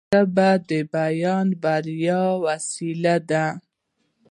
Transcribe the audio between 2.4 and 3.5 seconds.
وسیله ده